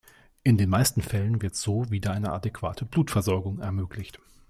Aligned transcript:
In 0.41 0.57
den 0.57 0.67
meisten 0.71 1.03
Fällen 1.03 1.43
wird 1.43 1.55
so 1.55 1.91
wieder 1.91 2.11
eine 2.11 2.31
adäquate 2.31 2.85
Blutversorgung 2.85 3.59
ermöglicht. 3.59 4.19